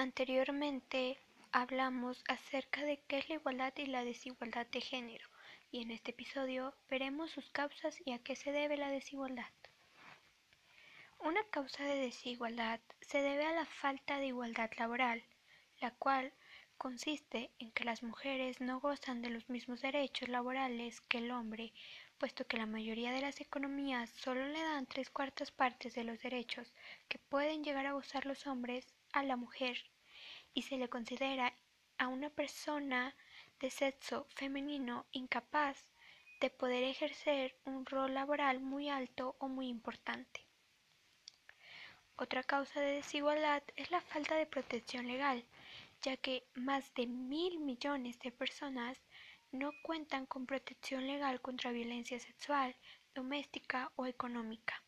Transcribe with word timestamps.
Anteriormente 0.00 1.18
hablamos 1.52 2.24
acerca 2.26 2.82
de 2.84 3.02
qué 3.06 3.18
es 3.18 3.28
la 3.28 3.34
igualdad 3.34 3.74
y 3.76 3.84
la 3.84 4.02
desigualdad 4.02 4.66
de 4.68 4.80
género, 4.80 5.28
y 5.70 5.82
en 5.82 5.90
este 5.90 6.12
episodio 6.12 6.72
veremos 6.88 7.30
sus 7.32 7.50
causas 7.50 8.00
y 8.06 8.12
a 8.12 8.18
qué 8.18 8.34
se 8.34 8.50
debe 8.50 8.78
la 8.78 8.88
desigualdad. 8.88 9.52
Una 11.18 11.44
causa 11.50 11.84
de 11.84 11.96
desigualdad 11.96 12.80
se 13.02 13.20
debe 13.20 13.44
a 13.44 13.52
la 13.52 13.66
falta 13.66 14.18
de 14.18 14.28
igualdad 14.28 14.70
laboral, 14.78 15.22
la 15.82 15.90
cual 15.90 16.32
consiste 16.78 17.50
en 17.58 17.70
que 17.70 17.84
las 17.84 18.02
mujeres 18.02 18.58
no 18.62 18.80
gozan 18.80 19.20
de 19.20 19.28
los 19.28 19.50
mismos 19.50 19.82
derechos 19.82 20.30
laborales 20.30 21.02
que 21.02 21.18
el 21.18 21.30
hombre, 21.30 21.74
puesto 22.16 22.46
que 22.46 22.56
la 22.56 22.64
mayoría 22.64 23.12
de 23.12 23.20
las 23.20 23.38
economías 23.42 24.08
solo 24.08 24.46
le 24.46 24.62
dan 24.62 24.86
tres 24.86 25.10
cuartas 25.10 25.50
partes 25.50 25.94
de 25.94 26.04
los 26.04 26.22
derechos 26.22 26.72
que 27.10 27.18
pueden 27.18 27.62
llegar 27.62 27.84
a 27.84 27.92
gozar 27.92 28.24
los 28.24 28.46
hombres 28.46 28.94
a 29.12 29.22
la 29.22 29.36
mujer 29.36 29.76
y 30.54 30.62
se 30.62 30.76
le 30.76 30.88
considera 30.88 31.54
a 31.98 32.08
una 32.08 32.30
persona 32.30 33.14
de 33.60 33.70
sexo 33.70 34.26
femenino 34.30 35.06
incapaz 35.12 35.84
de 36.40 36.50
poder 36.50 36.82
ejercer 36.84 37.56
un 37.64 37.84
rol 37.84 38.14
laboral 38.14 38.60
muy 38.60 38.88
alto 38.88 39.36
o 39.38 39.48
muy 39.48 39.68
importante. 39.68 40.46
Otra 42.16 42.42
causa 42.42 42.80
de 42.80 42.96
desigualdad 42.96 43.62
es 43.76 43.90
la 43.90 44.00
falta 44.00 44.34
de 44.36 44.46
protección 44.46 45.06
legal, 45.06 45.44
ya 46.02 46.16
que 46.16 46.44
más 46.54 46.92
de 46.94 47.06
mil 47.06 47.58
millones 47.60 48.18
de 48.20 48.32
personas 48.32 48.98
no 49.52 49.72
cuentan 49.82 50.26
con 50.26 50.46
protección 50.46 51.06
legal 51.06 51.40
contra 51.40 51.72
violencia 51.72 52.18
sexual, 52.20 52.76
doméstica 53.14 53.90
o 53.96 54.06
económica. 54.06 54.82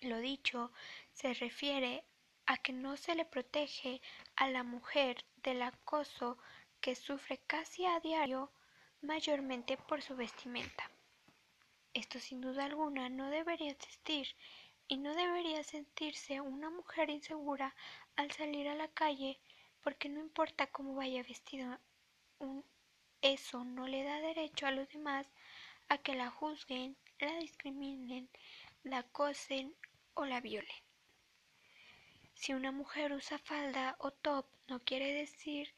Lo 0.00 0.18
dicho 0.18 0.72
se 1.12 1.34
refiere 1.34 2.04
a 2.46 2.56
que 2.58 2.72
no 2.72 2.96
se 2.96 3.14
le 3.14 3.24
protege 3.24 4.00
a 4.36 4.48
la 4.48 4.62
mujer 4.62 5.24
del 5.42 5.62
acoso 5.62 6.38
que 6.80 6.94
sufre 6.94 7.38
casi 7.46 7.84
a 7.84 8.00
diario, 8.00 8.50
mayormente 9.02 9.76
por 9.76 10.02
su 10.02 10.16
vestimenta. 10.16 10.90
Esto 11.94 12.18
sin 12.18 12.40
duda 12.40 12.64
alguna 12.64 13.08
no 13.08 13.30
debería 13.30 13.70
existir 13.70 14.28
y 14.88 14.98
no 14.98 15.14
debería 15.14 15.64
sentirse 15.64 16.40
una 16.40 16.70
mujer 16.70 17.10
insegura 17.10 17.74
al 18.16 18.30
salir 18.30 18.68
a 18.68 18.74
la 18.74 18.88
calle 18.88 19.40
porque 19.82 20.08
no 20.08 20.20
importa 20.20 20.66
cómo 20.66 20.94
vaya 20.94 21.22
vestido, 21.22 21.78
eso 23.22 23.64
no 23.64 23.86
le 23.86 24.04
da 24.04 24.20
derecho 24.20 24.66
a 24.66 24.72
los 24.72 24.88
demás 24.88 25.26
a 25.88 25.98
que 25.98 26.14
la 26.14 26.30
juzguen, 26.30 26.96
la 27.18 27.36
discriminen, 27.38 28.28
la 28.82 28.98
acosen 28.98 29.74
o 30.14 30.24
la 30.24 30.40
violen. 30.40 30.85
Si 32.36 32.52
una 32.52 32.70
mujer 32.70 33.12
usa 33.12 33.38
falda 33.38 33.96
o 33.98 34.10
top, 34.12 34.46
no 34.68 34.78
quiere 34.80 35.12
decir 35.12 35.74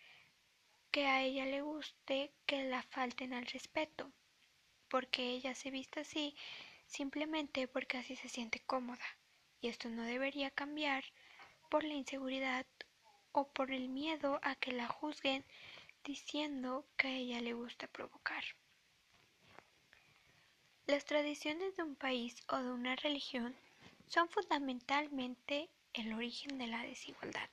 que 0.90 1.06
a 1.06 1.22
ella 1.22 1.46
le 1.46 1.62
guste 1.62 2.32
que 2.46 2.64
la 2.64 2.82
falten 2.82 3.32
al 3.32 3.46
respeto, 3.46 4.12
porque 4.88 5.30
ella 5.30 5.54
se 5.54 5.70
vista 5.70 6.00
así 6.00 6.36
simplemente 6.86 7.68
porque 7.68 7.98
así 7.98 8.16
se 8.16 8.28
siente 8.28 8.60
cómoda, 8.60 9.06
y 9.60 9.68
esto 9.68 9.88
no 9.88 10.02
debería 10.02 10.50
cambiar 10.50 11.04
por 11.70 11.84
la 11.84 11.94
inseguridad 11.94 12.66
o 13.32 13.46
por 13.52 13.70
el 13.70 13.88
miedo 13.88 14.40
a 14.42 14.56
que 14.56 14.72
la 14.72 14.88
juzguen 14.88 15.44
diciendo 16.02 16.84
que 16.96 17.06
a 17.06 17.12
ella 17.12 17.40
le 17.40 17.52
gusta 17.52 17.86
provocar. 17.86 18.42
Las 20.86 21.04
tradiciones 21.04 21.76
de 21.76 21.84
un 21.84 21.94
país 21.94 22.42
o 22.48 22.56
de 22.56 22.72
una 22.72 22.96
religión 22.96 23.54
son 24.08 24.28
fundamentalmente 24.28 25.68
el 25.94 26.12
origen 26.12 26.58
de 26.58 26.66
la 26.66 26.82
desigualdad, 26.82 27.48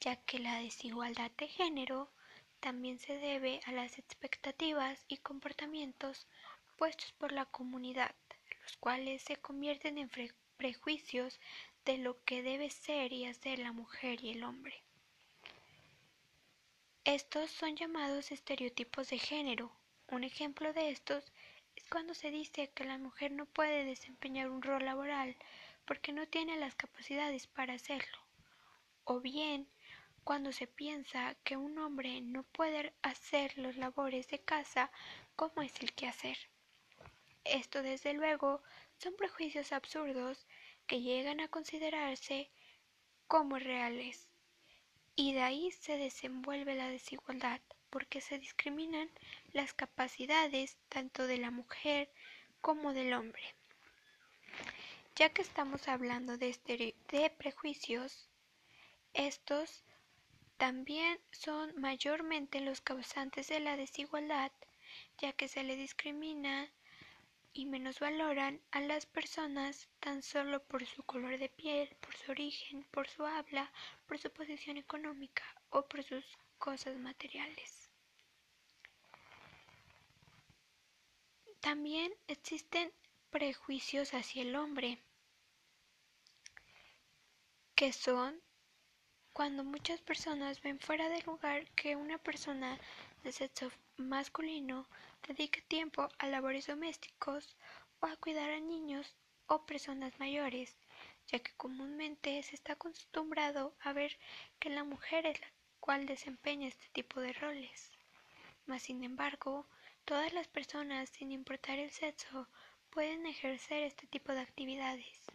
ya 0.00 0.16
que 0.16 0.38
la 0.38 0.60
desigualdad 0.60 1.30
de 1.32 1.48
género 1.48 2.10
también 2.60 2.98
se 2.98 3.16
debe 3.18 3.60
a 3.66 3.72
las 3.72 3.98
expectativas 3.98 5.04
y 5.08 5.16
comportamientos 5.18 6.26
puestos 6.76 7.12
por 7.12 7.32
la 7.32 7.46
comunidad, 7.46 8.14
los 8.62 8.76
cuales 8.76 9.22
se 9.22 9.36
convierten 9.36 9.98
en 9.98 10.10
prejuicios 10.56 11.40
de 11.84 11.98
lo 11.98 12.22
que 12.24 12.42
debe 12.42 12.70
ser 12.70 13.12
y 13.12 13.26
hacer 13.26 13.58
la 13.58 13.72
mujer 13.72 14.22
y 14.22 14.30
el 14.30 14.44
hombre. 14.44 14.82
Estos 17.04 17.50
son 17.50 17.76
llamados 17.76 18.30
estereotipos 18.30 19.08
de 19.08 19.18
género. 19.18 19.72
Un 20.08 20.22
ejemplo 20.22 20.72
de 20.72 20.90
estos 20.90 21.32
es 21.76 21.84
cuando 21.88 22.14
se 22.14 22.30
dice 22.30 22.70
que 22.74 22.84
la 22.84 22.98
mujer 22.98 23.32
no 23.32 23.46
puede 23.46 23.84
desempeñar 23.84 24.50
un 24.50 24.62
rol 24.62 24.84
laboral 24.84 25.34
porque 25.90 26.12
no 26.12 26.28
tiene 26.28 26.56
las 26.56 26.76
capacidades 26.76 27.48
para 27.48 27.74
hacerlo. 27.74 28.16
O 29.02 29.18
bien, 29.18 29.68
cuando 30.22 30.52
se 30.52 30.68
piensa 30.68 31.34
que 31.42 31.56
un 31.56 31.76
hombre 31.78 32.20
no 32.20 32.44
puede 32.44 32.94
hacer 33.02 33.58
los 33.58 33.76
labores 33.76 34.28
de 34.28 34.38
casa 34.38 34.92
como 35.34 35.62
es 35.62 35.80
el 35.80 35.92
que 35.92 36.06
hacer. 36.06 36.38
Esto 37.42 37.82
desde 37.82 38.14
luego 38.14 38.62
son 38.98 39.16
prejuicios 39.16 39.72
absurdos 39.72 40.46
que 40.86 41.02
llegan 41.02 41.40
a 41.40 41.48
considerarse 41.48 42.52
como 43.26 43.58
reales. 43.58 44.28
Y 45.16 45.32
de 45.34 45.42
ahí 45.42 45.72
se 45.72 45.96
desenvuelve 45.96 46.76
la 46.76 46.86
desigualdad, 46.86 47.60
porque 47.90 48.20
se 48.20 48.38
discriminan 48.38 49.10
las 49.52 49.74
capacidades 49.74 50.78
tanto 50.88 51.26
de 51.26 51.38
la 51.38 51.50
mujer 51.50 52.12
como 52.60 52.92
del 52.92 53.12
hombre. 53.12 53.56
Ya 55.20 55.28
que 55.28 55.42
estamos 55.42 55.86
hablando 55.86 56.38
de, 56.38 57.30
prejuicios, 57.36 58.30
estos 59.12 59.84
también 60.56 61.20
son 61.30 61.78
mayormente 61.78 62.58
los 62.60 62.80
causantes 62.80 63.48
de 63.48 63.60
la 63.60 63.76
desigualdad, 63.76 64.50
ya 65.18 65.34
que 65.34 65.46
se 65.46 65.62
le 65.62 65.76
discrimina 65.76 66.72
y 67.52 67.66
menos 67.66 68.00
valoran 68.00 68.62
a 68.70 68.80
las 68.80 69.04
personas 69.04 69.90
tan 70.00 70.22
solo 70.22 70.64
por 70.64 70.86
su 70.86 71.02
color 71.02 71.36
de 71.36 71.50
piel, 71.50 71.94
por 72.00 72.16
su 72.16 72.30
origen, 72.30 72.82
por 72.90 73.06
su 73.06 73.26
habla, 73.26 73.70
por 74.06 74.16
su 74.16 74.30
posición 74.30 74.78
económica 74.78 75.44
o 75.68 75.82
por 75.82 76.02
sus 76.02 76.24
cosas 76.56 76.96
materiales. 76.96 77.90
También 81.60 82.10
existen 82.26 82.90
prejuicios 83.28 84.14
hacia 84.14 84.40
el 84.40 84.56
hombre 84.56 84.98
que 87.80 87.94
son 87.94 88.38
cuando 89.32 89.64
muchas 89.64 90.02
personas 90.02 90.60
ven 90.60 90.78
fuera 90.78 91.08
de 91.08 91.22
lugar 91.22 91.64
que 91.70 91.96
una 91.96 92.18
persona 92.18 92.78
de 93.22 93.32
sexo 93.32 93.72
masculino 93.96 94.86
dedique 95.26 95.62
tiempo 95.62 96.06
a 96.18 96.26
labores 96.26 96.66
domésticos 96.66 97.56
o 98.00 98.06
a 98.06 98.16
cuidar 98.16 98.50
a 98.50 98.60
niños 98.60 99.16
o 99.46 99.64
personas 99.64 100.12
mayores, 100.18 100.76
ya 101.28 101.38
que 101.38 101.56
comúnmente 101.56 102.42
se 102.42 102.54
está 102.54 102.74
acostumbrado 102.74 103.74
a 103.80 103.94
ver 103.94 104.18
que 104.58 104.68
la 104.68 104.84
mujer 104.84 105.24
es 105.24 105.40
la 105.40 105.50
cual 105.80 106.04
desempeña 106.04 106.68
este 106.68 106.90
tipo 106.92 107.18
de 107.22 107.32
roles. 107.32 107.92
Mas 108.66 108.82
sin 108.82 109.02
embargo, 109.04 109.66
todas 110.04 110.34
las 110.34 110.48
personas, 110.48 111.08
sin 111.08 111.32
importar 111.32 111.78
el 111.78 111.92
sexo, 111.92 112.46
pueden 112.90 113.24
ejercer 113.24 113.84
este 113.84 114.06
tipo 114.06 114.32
de 114.32 114.40
actividades. 114.40 115.30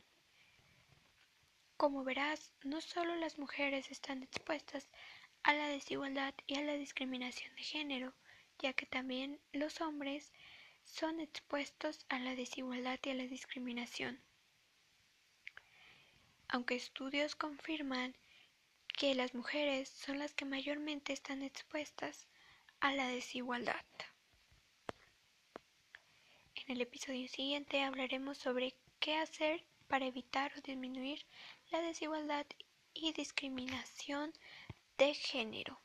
Como 1.77 2.03
verás, 2.03 2.51
no 2.63 2.79
solo 2.79 3.15
las 3.15 3.37
mujeres 3.37 3.91
están 3.91 4.23
expuestas 4.23 4.89
a 5.43 5.53
la 5.53 5.67
desigualdad 5.67 6.33
y 6.47 6.55
a 6.55 6.61
la 6.61 6.73
discriminación 6.73 7.53
de 7.55 7.63
género, 7.63 8.13
ya 8.59 8.73
que 8.73 8.85
también 8.85 9.39
los 9.51 9.81
hombres 9.81 10.31
son 10.85 11.19
expuestos 11.19 12.05
a 12.09 12.19
la 12.19 12.35
desigualdad 12.35 12.99
y 13.03 13.09
a 13.09 13.15
la 13.15 13.27
discriminación. 13.27 14.21
Aunque 16.47 16.75
estudios 16.75 17.35
confirman 17.35 18.15
que 18.97 19.13
las 19.13 19.35
mujeres 19.35 19.89
son 19.89 20.19
las 20.19 20.33
que 20.33 20.45
mayormente 20.45 21.11
están 21.11 21.43
expuestas 21.43 22.27
a 22.79 22.93
la 22.93 23.07
desigualdad. 23.09 23.85
En 26.55 26.71
el 26.71 26.81
episodio 26.81 27.27
siguiente 27.27 27.83
hablaremos 27.83 28.37
sobre 28.37 28.75
qué 28.99 29.17
hacer 29.17 29.65
para 29.87 30.05
evitar 30.05 30.51
o 30.57 30.61
disminuir 30.61 31.25
la 31.71 31.81
desigualdad 31.81 32.45
y 32.93 33.13
discriminación 33.13 34.33
de 34.97 35.13
género. 35.13 35.79